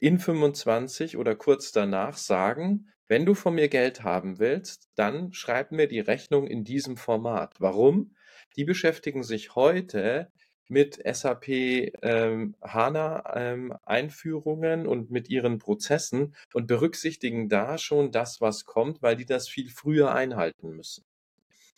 [0.00, 5.70] in 25 oder kurz danach sagen, wenn du von mir Geld haben willst, dann schreib
[5.70, 7.54] mir die Rechnung in diesem Format.
[7.60, 8.15] Warum?
[8.56, 10.30] Die beschäftigen sich heute
[10.68, 18.40] mit SAP ähm, HANA ähm, Einführungen und mit ihren Prozessen und berücksichtigen da schon das,
[18.40, 21.04] was kommt, weil die das viel früher einhalten müssen.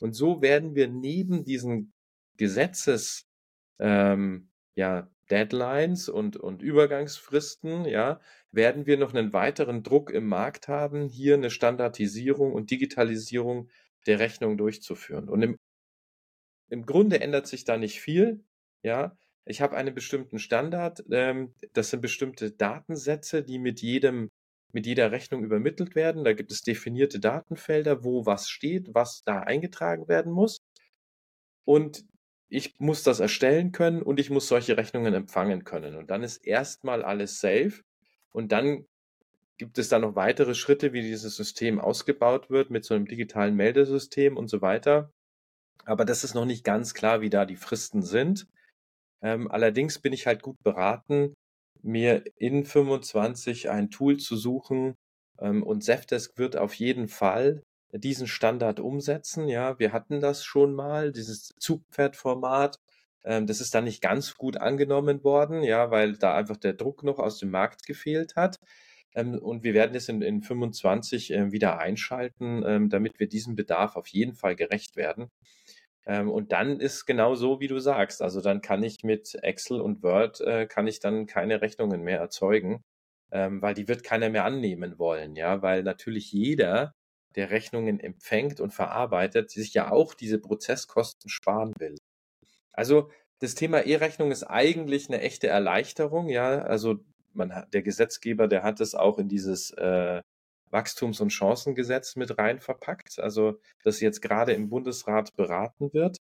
[0.00, 1.92] Und so werden wir neben diesen
[2.36, 3.26] Gesetzes,
[3.78, 10.68] ähm, ja, Deadlines und, und Übergangsfristen, ja, werden wir noch einen weiteren Druck im Markt
[10.68, 13.68] haben, hier eine Standardisierung und Digitalisierung
[14.06, 15.28] der Rechnung durchzuführen.
[15.28, 15.58] Und im,
[16.68, 18.44] im Grunde ändert sich da nicht viel.
[18.82, 21.04] Ja, ich habe einen bestimmten Standard.
[21.10, 24.30] Ähm, das sind bestimmte Datensätze, die mit jedem
[24.72, 26.24] mit jeder Rechnung übermittelt werden.
[26.24, 30.60] Da gibt es definierte Datenfelder, wo was steht, was da eingetragen werden muss.
[31.64, 32.04] Und
[32.48, 35.96] ich muss das erstellen können und ich muss solche Rechnungen empfangen können.
[35.96, 37.82] Und dann ist erstmal alles safe.
[38.30, 38.86] Und dann
[39.58, 43.56] gibt es da noch weitere Schritte, wie dieses System ausgebaut wird mit so einem digitalen
[43.56, 45.12] Meldesystem und so weiter.
[45.88, 48.46] Aber das ist noch nicht ganz klar, wie da die Fristen sind.
[49.22, 51.34] Ähm, allerdings bin ich halt gut beraten,
[51.82, 54.96] mir in 25 ein Tool zu suchen.
[55.40, 59.48] Ähm, und Zefdesk wird auf jeden Fall diesen Standard umsetzen.
[59.48, 62.76] Ja, wir hatten das schon mal, dieses Zugpferdformat.
[63.24, 67.02] Ähm, das ist dann nicht ganz gut angenommen worden, ja, weil da einfach der Druck
[67.02, 68.58] noch aus dem Markt gefehlt hat.
[69.14, 73.56] Ähm, und wir werden es in, in 25 äh, wieder einschalten, ähm, damit wir diesem
[73.56, 75.30] Bedarf auf jeden Fall gerecht werden.
[76.08, 78.22] Ähm, und dann ist genau so, wie du sagst.
[78.22, 82.18] Also dann kann ich mit Excel und Word äh, kann ich dann keine Rechnungen mehr
[82.18, 82.82] erzeugen,
[83.30, 86.94] ähm, weil die wird keiner mehr annehmen wollen, ja, weil natürlich jeder,
[87.36, 91.96] der Rechnungen empfängt und verarbeitet, sich ja auch diese Prozesskosten sparen will.
[92.72, 96.62] Also das Thema E-Rechnung ist eigentlich eine echte Erleichterung, ja.
[96.62, 96.96] Also
[97.34, 100.22] man der Gesetzgeber, der hat es auch in dieses äh,
[100.70, 106.18] Wachstums- und Chancengesetz mit rein verpackt, also das jetzt gerade im Bundesrat beraten wird.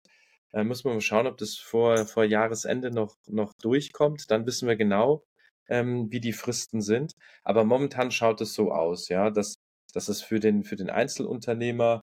[0.52, 4.32] Da müssen wir mal schauen, ob das vor, vor Jahresende noch, noch durchkommt.
[4.32, 5.24] Dann wissen wir genau,
[5.70, 7.14] ähm, wie die Fristen sind.
[7.44, 9.56] Aber momentan schaut es so aus, ja, dass,
[9.94, 12.02] dass es für den, für den Einzelunternehmer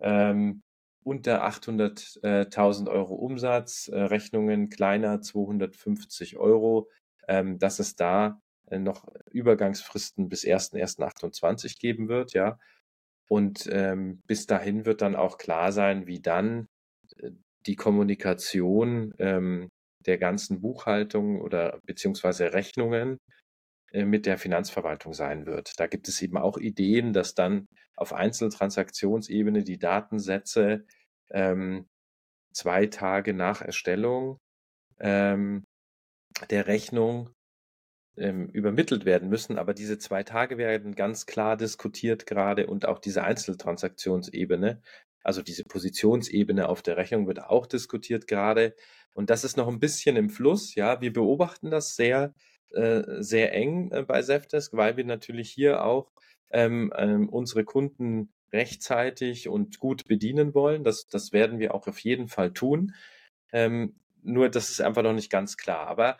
[0.00, 0.62] ähm,
[1.04, 6.90] unter 800.000 Euro Umsatz, äh, Rechnungen kleiner 250 Euro,
[7.28, 12.58] ähm, dass es da äh, noch Übergangsfristen bis 1.1.28 geben wird, ja.
[13.28, 16.68] Und ähm, bis dahin wird dann auch klar sein, wie dann
[17.18, 17.30] äh,
[17.66, 23.18] die Kommunikation ähm, der ganzen Buchhaltung oder beziehungsweise Rechnungen
[23.92, 25.78] äh, mit der Finanzverwaltung sein wird.
[25.78, 30.84] Da gibt es eben auch Ideen, dass dann auf Einzeltransaktionsebene die Datensätze
[31.30, 31.86] ähm,
[32.52, 34.38] zwei Tage nach Erstellung
[35.00, 35.64] ähm,
[36.50, 37.30] der Rechnung
[38.16, 39.58] ähm, übermittelt werden müssen.
[39.58, 44.80] Aber diese zwei Tage werden ganz klar diskutiert gerade und auch diese Einzeltransaktionsebene,
[45.22, 48.74] also diese Positionsebene auf der Rechnung wird auch diskutiert gerade.
[49.14, 50.74] Und das ist noch ein bisschen im Fluss.
[50.74, 52.34] Ja, wir beobachten das sehr,
[52.72, 56.12] äh, sehr eng äh, bei Zefdesk, weil wir natürlich hier auch
[56.50, 60.84] ähm, ähm, unsere Kunden rechtzeitig und gut bedienen wollen.
[60.84, 62.94] Das, das werden wir auch auf jeden Fall tun.
[63.52, 65.86] Ähm, nur das ist einfach noch nicht ganz klar.
[65.86, 66.18] Aber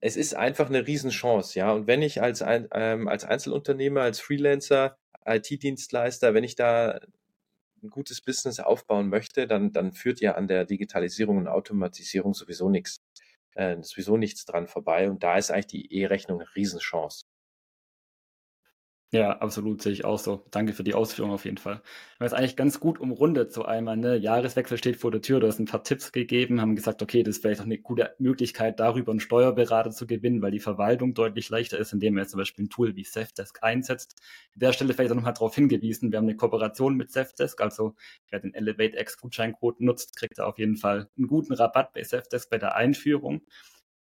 [0.00, 1.72] es ist einfach eine Riesenchance, ja.
[1.72, 7.00] Und wenn ich als, ein, ähm, als Einzelunternehmer, als Freelancer, IT-Dienstleister, wenn ich da
[7.82, 12.68] ein gutes Business aufbauen möchte, dann, dann führt ja an der Digitalisierung und Automatisierung sowieso
[12.70, 13.02] nichts,
[13.54, 15.10] äh, sowieso nichts dran vorbei.
[15.10, 17.24] Und da ist eigentlich die E-Rechnung eine Riesenchance.
[19.12, 20.44] Ja, absolut, sehe ich auch so.
[20.50, 21.74] Danke für die Ausführung auf jeden Fall.
[21.74, 21.80] Wir
[22.20, 24.16] haben es eigentlich ganz gut umrundet, so einmal, ne?
[24.16, 27.36] Jahreswechsel steht vor der Tür, du hast ein paar Tipps gegeben, haben gesagt, okay, das
[27.36, 31.48] ist vielleicht auch eine gute Möglichkeit, darüber einen Steuerberater zu gewinnen, weil die Verwaltung deutlich
[31.50, 34.16] leichter ist, indem man jetzt zum Beispiel ein Tool wie Safdesk einsetzt.
[34.54, 37.94] An der Stelle vielleicht auch nochmal darauf hingewiesen, wir haben eine Kooperation mit Safdesk, also
[38.28, 42.50] wer den ElevateX Gutscheincode nutzt, kriegt da auf jeden Fall einen guten Rabatt bei Safdesk
[42.50, 43.42] bei der Einführung.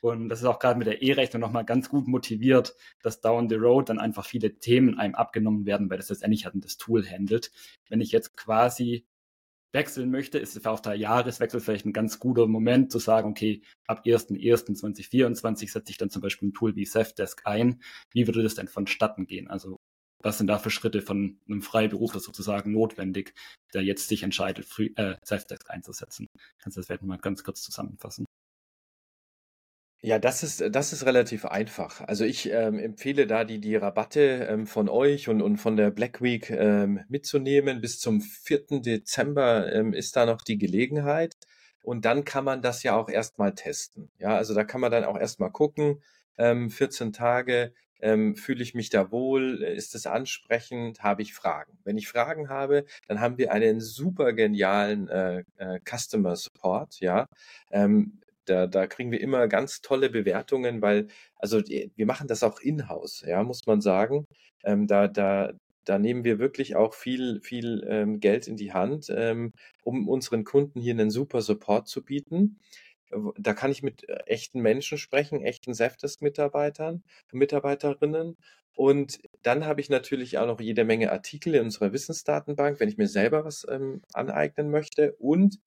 [0.01, 3.55] Und das ist auch gerade mit der E-Rechnung nochmal ganz gut motiviert, dass down the
[3.55, 7.51] road dann einfach viele Themen einem abgenommen werden, weil das letztendlich halt das Tool handelt.
[7.89, 9.05] Wenn ich jetzt quasi
[9.75, 13.61] wechseln möchte, ist es auf der Jahreswechsel vielleicht ein ganz guter Moment zu sagen, okay,
[13.87, 17.81] ab 1.1.2024 setze ich dann zum Beispiel ein Tool wie Safdesk ein.
[18.11, 19.49] Wie würde das denn vonstatten gehen?
[19.49, 19.77] Also
[20.23, 23.35] was sind da für Schritte von einem Freiberufler sozusagen notwendig,
[23.73, 26.27] der jetzt sich entscheidet, äh, Safdesk einzusetzen?
[26.57, 28.25] Kannst du das vielleicht nochmal ganz kurz zusammenfassen?
[30.07, 32.01] Ja, das ist das ist relativ einfach.
[32.01, 35.89] Also, ich, ähm, empfehle da die die Rabatte, ähm, von euch und und von der
[35.89, 37.81] Black Week, ähm, mitzunehmen.
[37.81, 38.83] Bis zum 4.
[38.83, 41.33] Dezember, ähm, ist da noch die Gelegenheit.
[41.81, 44.11] Und dann kann man das ja auch erstmal testen.
[44.19, 46.03] Ja, also, da kann man dann auch erstmal gucken,
[46.37, 49.63] ähm, 14 Tage, ähm, fühle ich mich da wohl?
[49.63, 51.01] Ist es ansprechend?
[51.01, 51.79] Habe ich Fragen?
[51.83, 57.27] Wenn ich Fragen habe, dann haben wir einen super genialen, äh, äh, Customer Support, ja.
[57.71, 62.59] Ähm, da, da kriegen wir immer ganz tolle Bewertungen, weil, also wir machen das auch
[62.59, 64.27] in-house, ja, muss man sagen.
[64.63, 65.53] Ähm, da, da,
[65.85, 69.53] da nehmen wir wirklich auch viel, viel ähm, Geld in die Hand, ähm,
[69.83, 72.59] um unseren Kunden hier einen super Support zu bieten.
[73.37, 78.35] Da kann ich mit äh, echten Menschen sprechen, echten Zefdesk-Mitarbeitern, Mitarbeiterinnen.
[78.75, 82.97] Und dann habe ich natürlich auch noch jede Menge Artikel in unserer Wissensdatenbank, wenn ich
[82.97, 85.13] mir selber was ähm, aneignen möchte.
[85.13, 85.59] Und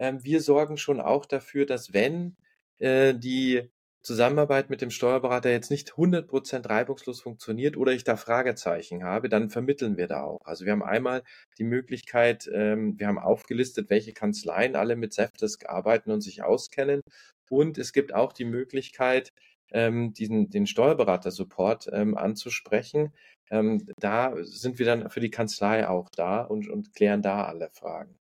[0.00, 2.36] wir sorgen schon auch dafür, dass wenn
[2.78, 3.70] äh, die
[4.02, 9.50] Zusammenarbeit mit dem Steuerberater jetzt nicht 100% reibungslos funktioniert oder ich da Fragezeichen habe, dann
[9.50, 10.40] vermitteln wir da auch.
[10.44, 11.22] Also wir haben einmal
[11.58, 17.02] die Möglichkeit, ähm, wir haben aufgelistet, welche Kanzleien alle mit Zefdesk arbeiten und sich auskennen.
[17.50, 19.32] Und es gibt auch die Möglichkeit,
[19.72, 23.12] ähm, diesen, den Steuerberater-Support ähm, anzusprechen.
[23.50, 27.68] Ähm, da sind wir dann für die Kanzlei auch da und, und klären da alle
[27.70, 28.19] Fragen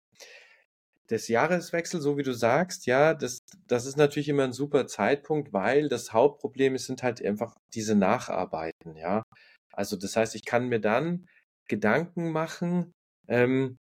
[1.09, 5.53] des Jahreswechsel, so wie du sagst, ja, das, das ist natürlich immer ein super Zeitpunkt,
[5.53, 9.23] weil das Hauptproblem ist, sind halt einfach diese Nacharbeiten, ja.
[9.71, 11.27] Also das heißt, ich kann mir dann
[11.67, 12.93] Gedanken machen,
[13.27, 13.77] ähm,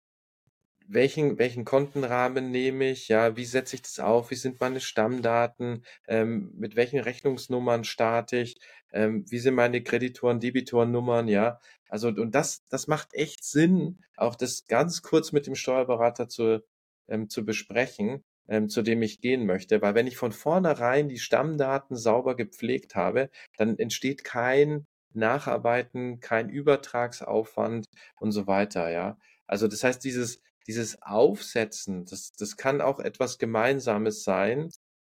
[0.89, 5.84] welchen, welchen Kontenrahmen nehme ich, ja, wie setze ich das auf, wie sind meine Stammdaten,
[6.08, 8.56] ähm, mit welchen Rechnungsnummern starte ich,
[8.93, 11.60] ähm, wie sind meine Kreditoren, Debitorennummern, ja.
[11.89, 16.63] Also, und das, das macht echt Sinn, auch das ganz kurz mit dem Steuerberater zu,
[17.08, 19.82] ähm, zu besprechen, ähm, zu dem ich gehen möchte.
[19.82, 26.50] Weil wenn ich von vornherein die Stammdaten sauber gepflegt habe, dann entsteht kein Nacharbeiten, kein
[26.50, 27.88] Übertragsaufwand
[28.20, 29.17] und so weiter, ja.
[29.48, 34.70] Also das heißt, dieses, dieses Aufsetzen, das, das kann auch etwas Gemeinsames sein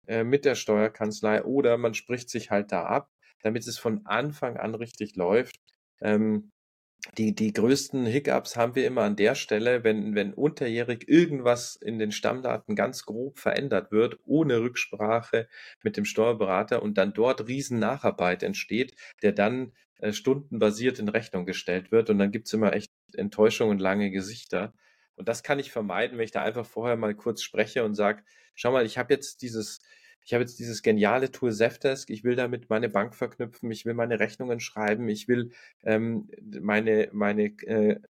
[0.07, 3.11] äh, mit der Steuerkanzlei oder man spricht sich halt da ab,
[3.43, 5.57] damit es von Anfang an richtig läuft.
[6.01, 6.51] Ähm,
[7.19, 11.99] die, die größten Hiccups haben wir immer an der Stelle, wenn, wenn unterjährig irgendwas in
[11.99, 15.49] den Stammdaten ganz grob verändert wird, ohne Rücksprache
[15.83, 21.47] mit dem Steuerberater und dann dort riesen Nacharbeit entsteht, der dann äh, stundenbasiert in Rechnung
[21.47, 24.75] gestellt wird und dann gibt's immer echt Enttäuschung und lange Gesichter.
[25.17, 28.23] Und das kann ich vermeiden, wenn ich da einfach vorher mal kurz spreche und sage,
[28.55, 29.81] schau mal, ich habe jetzt dieses,
[30.25, 33.95] ich habe jetzt dieses geniale Tool Zefdesk, ich will damit meine Bank verknüpfen, ich will
[33.95, 35.53] meine Rechnungen schreiben, ich will
[35.83, 36.29] ähm,
[36.61, 38.01] meine, meine äh,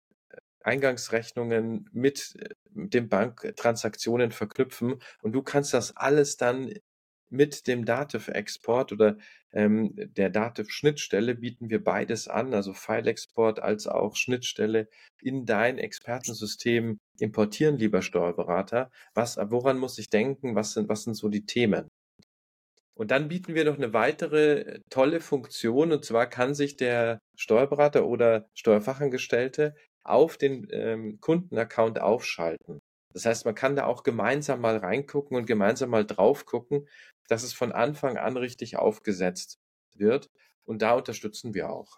[0.62, 6.72] Eingangsrechnungen mit äh, den Banktransaktionen verknüpfen und du kannst das alles dann
[7.30, 9.16] mit dem Dativ-Export oder
[9.52, 14.88] ähm, der Dativ-Schnittstelle bieten wir beides an, also File-Export als auch Schnittstelle
[15.22, 18.90] in dein Expertensystem importieren, lieber Steuerberater.
[19.14, 20.54] Was, woran muss ich denken?
[20.54, 21.88] Was sind, was sind so die Themen?
[23.00, 27.18] Und dann bieten wir noch eine weitere äh, tolle Funktion, und zwar kann sich der
[27.34, 29.74] Steuerberater oder Steuerfachangestellte
[30.04, 32.78] auf den ähm, Kundenaccount aufschalten.
[33.14, 36.86] Das heißt, man kann da auch gemeinsam mal reingucken und gemeinsam mal drauf gucken,
[37.26, 39.56] dass es von Anfang an richtig aufgesetzt
[39.96, 40.28] wird.
[40.66, 41.96] Und da unterstützen wir auch.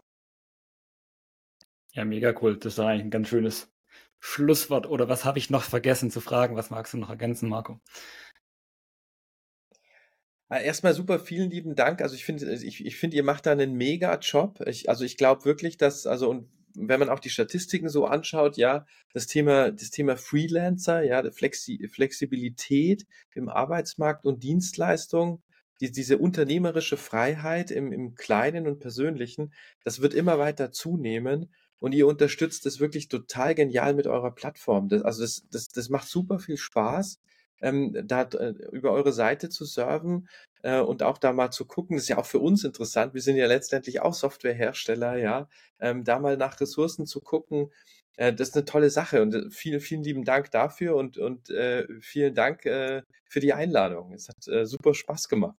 [1.95, 2.57] Ja, mega cool.
[2.59, 3.73] Das ist eigentlich ein ganz schönes
[4.21, 4.87] Schlusswort.
[4.87, 6.55] Oder was habe ich noch vergessen zu fragen?
[6.55, 7.81] Was magst du noch ergänzen, Marco?
[10.61, 12.03] Erstmal super, vielen lieben Dank.
[12.03, 14.61] Also ich finde, ich, ich finde, ihr macht da einen mega Job.
[14.67, 18.57] Ich, also ich glaube wirklich, dass, also und wenn man auch die Statistiken so anschaut,
[18.57, 25.43] ja, das Thema, das Thema Freelancer, ja, Flexi Flexibilität im Arbeitsmarkt und Dienstleistung,
[25.81, 29.53] die, diese unternehmerische Freiheit im, im Kleinen und Persönlichen,
[29.85, 31.53] das wird immer weiter zunehmen.
[31.79, 34.89] Und ihr unterstützt das wirklich total genial mit eurer Plattform.
[34.89, 37.21] Das, also das, das, das macht super viel Spaß
[37.63, 40.29] ähm, da äh, über eure Seite zu surfen
[40.63, 41.97] äh, und auch da mal zu gucken.
[41.97, 43.15] Das ist ja auch für uns interessant.
[43.15, 45.49] Wir sind ja letztendlich auch Softwarehersteller, ja.
[45.81, 47.71] Ähm, da mal nach Ressourcen zu gucken,
[48.17, 51.51] äh, das ist eine tolle Sache und äh, vielen, vielen lieben Dank dafür und, und
[51.51, 54.13] äh, vielen Dank äh, für die Einladung.
[54.13, 55.57] Es hat äh, super Spaß gemacht.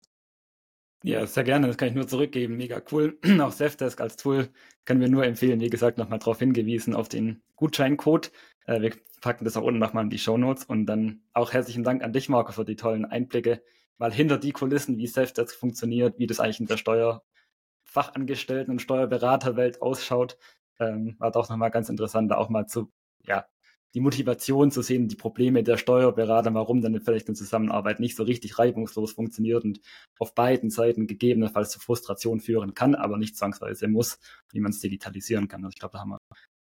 [1.05, 1.67] Ja, sehr gerne.
[1.67, 2.55] Das kann ich nur zurückgeben.
[2.55, 3.19] Mega cool.
[3.41, 4.49] Auch Safdesk als Tool
[4.85, 5.59] können wir nur empfehlen.
[5.59, 8.31] Wie gesagt, nochmal darauf hingewiesen, auf den Gutscheincode.
[8.65, 10.65] Äh, wir packen das auch unten nochmal in die Show Notes.
[10.65, 13.63] Und dann auch herzlichen Dank an dich, Marco, für die tollen Einblicke.
[13.97, 19.81] Mal hinter die Kulissen, wie Safdesk funktioniert, wie das eigentlich in der Steuerfachangestellten- und Steuerberaterwelt
[19.81, 20.37] ausschaut.
[20.79, 22.91] Ähm, war doch nochmal ganz interessant, da auch mal zu,
[23.25, 23.45] ja,
[23.93, 28.23] die Motivation zu sehen, die Probleme der Steuerberater, warum dann vielleicht eine Zusammenarbeit nicht so
[28.23, 29.81] richtig reibungslos funktioniert und
[30.17, 34.19] auf beiden Seiten gegebenenfalls zu Frustration führen kann, aber nicht zwangsweise muss,
[34.51, 35.63] wie man es digitalisieren kann.
[35.63, 36.17] Also ich glaube, da haben wir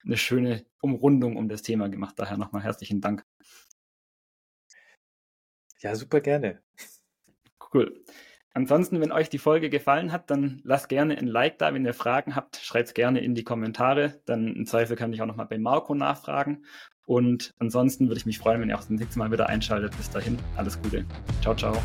[0.04, 2.16] eine schöne Umrundung um das Thema gemacht.
[2.18, 3.26] Daher nochmal herzlichen Dank.
[5.80, 6.62] Ja, super gerne.
[7.74, 8.04] Cool.
[8.54, 11.74] Ansonsten, wenn euch die Folge gefallen hat, dann lasst gerne ein Like da.
[11.76, 14.20] Wenn ihr Fragen habt, schreibt es gerne in die Kommentare.
[14.26, 16.66] Dann im Zweifel kann ich auch nochmal bei Marco nachfragen.
[17.06, 19.95] Und ansonsten würde ich mich freuen, wenn ihr auch das nächste Mal wieder einschaltet.
[19.95, 21.06] Bis dahin, alles Gute.
[21.41, 21.78] Ciao, ciao.